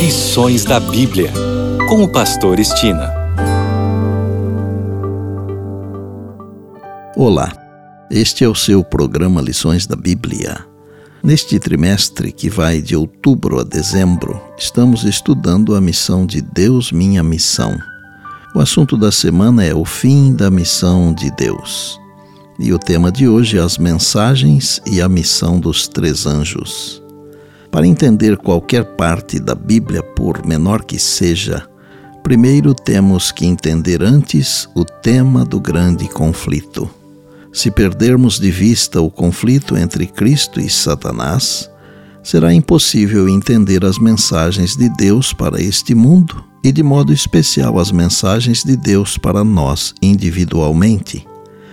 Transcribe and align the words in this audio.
Lições 0.00 0.64
da 0.64 0.80
Bíblia, 0.80 1.30
com 1.86 2.02
o 2.02 2.08
Pastor 2.08 2.58
Estina. 2.58 3.12
Olá, 7.14 7.52
este 8.10 8.42
é 8.42 8.48
o 8.48 8.54
seu 8.54 8.82
programa 8.82 9.42
Lições 9.42 9.86
da 9.86 9.94
Bíblia. 9.94 10.56
Neste 11.22 11.58
trimestre, 11.58 12.32
que 12.32 12.48
vai 12.48 12.80
de 12.80 12.96
outubro 12.96 13.60
a 13.60 13.62
dezembro, 13.62 14.40
estamos 14.56 15.04
estudando 15.04 15.74
a 15.74 15.82
missão 15.82 16.24
de 16.24 16.40
Deus, 16.40 16.90
minha 16.90 17.22
missão. 17.22 17.78
O 18.54 18.58
assunto 18.58 18.96
da 18.96 19.12
semana 19.12 19.62
é 19.62 19.74
o 19.74 19.84
fim 19.84 20.32
da 20.32 20.50
missão 20.50 21.12
de 21.12 21.30
Deus. 21.32 22.00
E 22.58 22.72
o 22.72 22.78
tema 22.78 23.12
de 23.12 23.28
hoje 23.28 23.58
é 23.58 23.60
as 23.60 23.76
mensagens 23.76 24.80
e 24.90 25.02
a 25.02 25.10
missão 25.10 25.60
dos 25.60 25.86
três 25.86 26.24
anjos. 26.24 26.99
Para 27.70 27.86
entender 27.86 28.36
qualquer 28.36 28.84
parte 28.96 29.38
da 29.38 29.54
Bíblia, 29.54 30.02
por 30.02 30.44
menor 30.44 30.84
que 30.84 30.98
seja, 30.98 31.68
primeiro 32.22 32.74
temos 32.74 33.30
que 33.30 33.46
entender 33.46 34.02
antes 34.02 34.68
o 34.74 34.84
tema 34.84 35.44
do 35.44 35.60
grande 35.60 36.08
conflito. 36.08 36.90
Se 37.52 37.70
perdermos 37.70 38.38
de 38.38 38.50
vista 38.50 39.00
o 39.00 39.10
conflito 39.10 39.76
entre 39.76 40.06
Cristo 40.06 40.60
e 40.60 40.68
Satanás, 40.68 41.70
será 42.22 42.52
impossível 42.52 43.28
entender 43.28 43.84
as 43.84 43.98
mensagens 43.98 44.76
de 44.76 44.88
Deus 44.96 45.32
para 45.32 45.60
este 45.60 45.94
mundo 45.94 46.44
e, 46.62 46.72
de 46.72 46.82
modo 46.82 47.12
especial, 47.12 47.78
as 47.78 47.90
mensagens 47.90 48.62
de 48.62 48.76
Deus 48.76 49.16
para 49.16 49.42
nós 49.42 49.94
individualmente. 50.02 51.29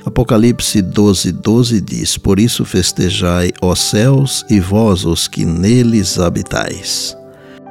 Apocalipse 0.08 0.82
12, 0.82 1.34
12 1.34 1.82
diz: 1.82 2.18
Por 2.18 2.40
isso 2.40 2.64
festejai, 2.64 3.52
ó 3.62 3.76
céus, 3.76 4.46
e 4.50 4.58
vós 4.58 5.04
os 5.04 5.28
que 5.28 5.46
neles 5.46 6.18
habitais. 6.18 7.14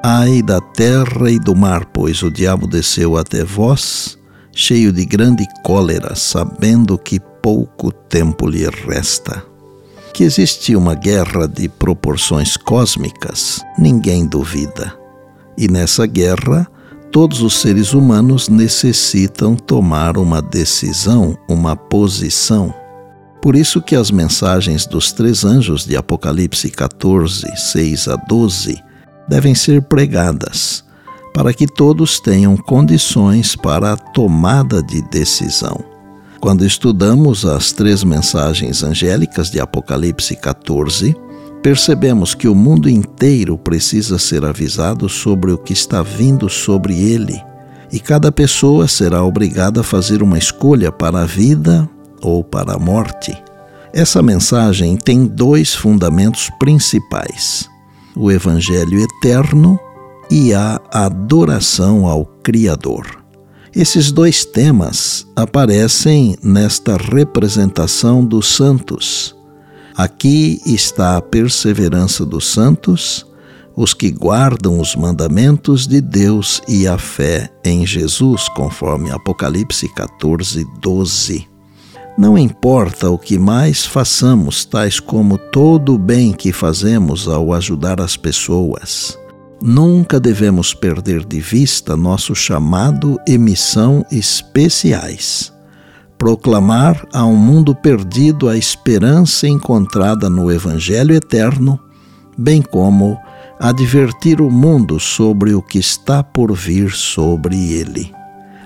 Ai 0.04 0.42
da 0.42 0.60
terra 0.60 1.30
e 1.30 1.38
do 1.38 1.56
mar, 1.56 1.86
pois 1.86 2.22
o 2.22 2.30
diabo 2.30 2.66
desceu 2.66 3.16
até 3.16 3.42
vós, 3.42 4.18
cheio 4.52 4.92
de 4.92 5.06
grande 5.06 5.46
cólera, 5.64 6.14
sabendo 6.14 6.98
que 6.98 7.18
pouco 7.40 7.90
tempo 7.90 8.46
lhe 8.46 8.68
resta. 8.68 9.42
Que 10.12 10.22
existe 10.22 10.76
uma 10.76 10.94
guerra 10.94 11.48
de 11.48 11.70
proporções 11.70 12.54
cósmicas, 12.54 13.62
ninguém 13.78 14.26
duvida. 14.26 14.92
E 15.56 15.68
nessa 15.68 16.04
guerra, 16.06 16.70
todos 17.16 17.40
os 17.40 17.54
seres 17.62 17.94
humanos 17.94 18.46
necessitam 18.46 19.56
tomar 19.56 20.18
uma 20.18 20.42
decisão, 20.42 21.34
uma 21.48 21.74
posição. 21.74 22.74
Por 23.40 23.56
isso 23.56 23.80
que 23.80 23.96
as 23.96 24.10
mensagens 24.10 24.84
dos 24.84 25.12
três 25.12 25.42
anjos 25.42 25.86
de 25.86 25.96
Apocalipse 25.96 26.70
14, 26.70 27.46
6 27.56 28.08
a 28.08 28.16
12 28.16 28.78
devem 29.26 29.54
ser 29.54 29.80
pregadas, 29.80 30.84
para 31.32 31.54
que 31.54 31.66
todos 31.66 32.20
tenham 32.20 32.54
condições 32.54 33.56
para 33.56 33.94
a 33.94 33.96
tomada 33.96 34.82
de 34.82 35.00
decisão. 35.08 35.82
Quando 36.38 36.66
estudamos 36.66 37.46
as 37.46 37.72
três 37.72 38.04
mensagens 38.04 38.82
angélicas 38.82 39.50
de 39.50 39.58
Apocalipse 39.58 40.36
14, 40.36 41.16
percebemos 41.62 42.34
que 42.34 42.48
o 42.48 42.54
mundo 42.54 42.88
inteiro 42.88 43.58
precisa 43.58 44.18
ser 44.18 44.44
avisado 44.44 45.08
sobre 45.08 45.52
o 45.52 45.58
que 45.58 45.72
está 45.72 46.02
vindo 46.02 46.48
sobre 46.48 46.94
ele, 46.98 47.40
e 47.92 48.00
cada 48.00 48.32
pessoa 48.32 48.88
será 48.88 49.24
obrigada 49.24 49.80
a 49.80 49.84
fazer 49.84 50.22
uma 50.22 50.38
escolha 50.38 50.90
para 50.90 51.22
a 51.22 51.26
vida 51.26 51.88
ou 52.22 52.42
para 52.42 52.74
a 52.74 52.78
morte. 52.78 53.36
Essa 53.92 54.22
mensagem 54.22 54.96
tem 54.96 55.26
dois 55.26 55.74
fundamentos 55.74 56.50
principais: 56.58 57.68
o 58.14 58.30
Evangelho 58.30 59.00
eterno 59.00 59.78
e 60.30 60.52
a 60.52 60.80
adoração 60.90 62.06
ao 62.06 62.24
Criador. 62.42 63.24
Esses 63.74 64.10
dois 64.10 64.44
temas 64.44 65.26
aparecem 65.36 66.36
nesta 66.42 66.96
representação 66.96 68.24
dos 68.24 68.48
santos 68.48 69.35
Aqui 69.96 70.60
está 70.66 71.16
a 71.16 71.22
perseverança 71.22 72.26
dos 72.26 72.46
santos, 72.48 73.26
os 73.74 73.94
que 73.94 74.10
guardam 74.10 74.78
os 74.78 74.94
mandamentos 74.94 75.86
de 75.86 76.02
Deus 76.02 76.60
e 76.68 76.86
a 76.86 76.98
fé 76.98 77.50
em 77.64 77.86
Jesus, 77.86 78.46
conforme 78.50 79.10
Apocalipse 79.10 79.88
14, 79.94 80.66
12. 80.82 81.48
Não 82.18 82.36
importa 82.36 83.08
o 83.08 83.16
que 83.16 83.38
mais 83.38 83.86
façamos, 83.86 84.66
tais 84.66 85.00
como 85.00 85.38
todo 85.38 85.94
o 85.94 85.98
bem 85.98 86.30
que 86.30 86.52
fazemos 86.52 87.26
ao 87.26 87.54
ajudar 87.54 87.98
as 87.98 88.18
pessoas. 88.18 89.18
Nunca 89.62 90.20
devemos 90.20 90.74
perder 90.74 91.24
de 91.24 91.40
vista 91.40 91.96
nosso 91.96 92.34
chamado 92.34 93.18
e 93.26 93.38
missão 93.38 94.04
especiais 94.12 95.55
proclamar 96.18 97.06
a 97.12 97.24
um 97.24 97.36
mundo 97.36 97.74
perdido 97.74 98.48
a 98.48 98.56
esperança 98.56 99.46
encontrada 99.46 100.30
no 100.30 100.50
Evangelho 100.50 101.14
eterno, 101.14 101.78
bem 102.36 102.62
como 102.62 103.18
advertir 103.58 104.40
o 104.40 104.50
mundo 104.50 105.00
sobre 105.00 105.54
o 105.54 105.62
que 105.62 105.78
está 105.78 106.22
por 106.22 106.52
vir 106.54 106.90
sobre 106.90 107.72
ele. 107.72 108.12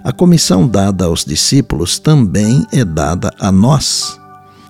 A 0.02 0.12
comissão 0.12 0.66
dada 0.66 1.04
aos 1.04 1.24
discípulos 1.24 1.98
também 1.98 2.66
é 2.72 2.84
dada 2.84 3.30
a 3.38 3.52
nós. 3.52 4.18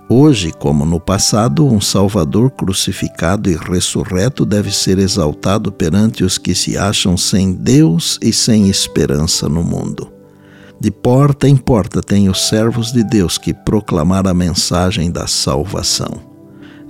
Hoje, 0.08 0.50
como 0.50 0.84
no 0.84 0.98
passado, 0.98 1.64
um 1.64 1.80
Salvador 1.80 2.50
crucificado 2.50 3.48
e 3.48 3.54
ressurreto 3.54 4.44
deve 4.44 4.72
ser 4.72 4.98
exaltado 4.98 5.70
perante 5.70 6.24
os 6.24 6.36
que 6.36 6.52
se 6.52 6.76
acham 6.76 7.16
sem 7.16 7.52
Deus 7.52 8.18
e 8.20 8.32
sem 8.32 8.68
esperança 8.68 9.48
no 9.48 9.62
mundo. 9.62 10.19
De 10.80 10.90
porta 10.90 11.46
em 11.46 11.56
porta 11.56 12.00
tem 12.00 12.30
os 12.30 12.48
servos 12.48 12.90
de 12.90 13.04
Deus 13.04 13.36
que 13.36 13.52
proclamar 13.52 14.26
a 14.26 14.32
mensagem 14.32 15.10
da 15.10 15.26
salvação. 15.26 16.30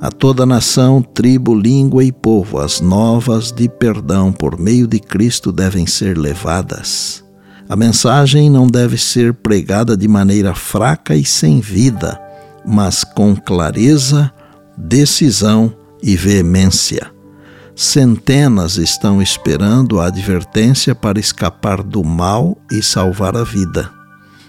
A 0.00 0.10
toda 0.10 0.46
nação, 0.46 1.02
tribo, 1.02 1.54
língua 1.54 2.04
e 2.04 2.12
povo, 2.12 2.58
as 2.58 2.80
novas 2.80 3.50
de 3.50 3.68
perdão 3.68 4.32
por 4.32 4.58
meio 4.58 4.86
de 4.86 5.00
Cristo 5.00 5.50
devem 5.50 5.86
ser 5.86 6.16
levadas. 6.16 7.24
A 7.68 7.74
mensagem 7.74 8.48
não 8.48 8.66
deve 8.66 8.96
ser 8.96 9.34
pregada 9.34 9.96
de 9.96 10.06
maneira 10.06 10.54
fraca 10.54 11.16
e 11.16 11.24
sem 11.24 11.60
vida, 11.60 12.18
mas 12.64 13.02
com 13.02 13.34
clareza, 13.34 14.32
decisão 14.76 15.74
e 16.02 16.16
veemência. 16.16 17.10
Centenas 17.82 18.76
estão 18.76 19.22
esperando 19.22 20.00
a 20.00 20.08
advertência 20.08 20.94
para 20.94 21.18
escapar 21.18 21.82
do 21.82 22.04
mal 22.04 22.58
e 22.70 22.82
salvar 22.82 23.34
a 23.34 23.42
vida. 23.42 23.90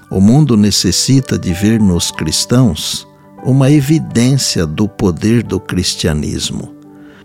O 0.09 0.19
mundo 0.19 0.57
necessita 0.57 1.39
de 1.39 1.53
ver 1.53 1.79
nos 1.79 2.11
cristãos 2.11 3.07
uma 3.41 3.71
evidência 3.71 4.65
do 4.65 4.85
poder 4.85 5.43
do 5.43 5.61
cristianismo. 5.61 6.75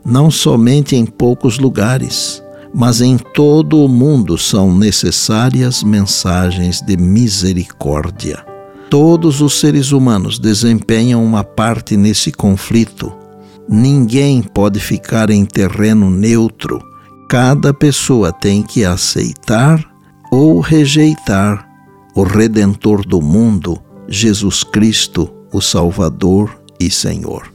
Não 0.04 0.30
somente 0.30 0.94
em 0.94 1.04
poucos 1.04 1.58
lugares, 1.58 2.40
mas 2.72 3.00
em 3.00 3.18
todo 3.18 3.84
o 3.84 3.88
mundo 3.88 4.38
são 4.38 4.72
necessárias 4.72 5.82
mensagens 5.82 6.80
de 6.80 6.96
misericórdia. 6.96 8.46
Todos 8.88 9.40
os 9.40 9.58
seres 9.58 9.90
humanos 9.90 10.38
desempenham 10.38 11.24
uma 11.24 11.42
parte 11.42 11.96
nesse 11.96 12.30
conflito 12.30 13.25
Ninguém 13.68 14.42
pode 14.42 14.78
ficar 14.78 15.28
em 15.28 15.44
terreno 15.44 16.08
neutro. 16.08 16.80
Cada 17.28 17.74
pessoa 17.74 18.32
tem 18.32 18.62
que 18.62 18.84
aceitar 18.84 19.84
ou 20.30 20.60
rejeitar 20.60 21.68
o 22.14 22.22
Redentor 22.22 23.04
do 23.04 23.20
mundo, 23.20 23.82
Jesus 24.08 24.62
Cristo, 24.62 25.28
o 25.52 25.60
Salvador 25.60 26.56
e 26.78 26.90
Senhor. 26.90 27.52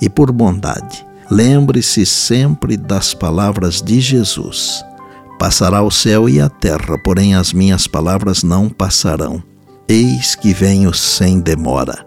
E 0.00 0.10
por 0.10 0.30
bondade, 0.30 1.04
lembre-se 1.30 2.04
sempre 2.04 2.76
das 2.76 3.14
palavras 3.14 3.80
de 3.80 3.98
Jesus: 3.98 4.84
Passará 5.38 5.82
o 5.82 5.90
céu 5.90 6.28
e 6.28 6.38
a 6.38 6.50
terra, 6.50 6.98
porém 7.02 7.34
as 7.34 7.54
minhas 7.54 7.86
palavras 7.86 8.42
não 8.42 8.68
passarão. 8.68 9.42
Eis 9.88 10.34
que 10.34 10.52
venho 10.52 10.92
sem 10.92 11.40
demora. 11.40 12.06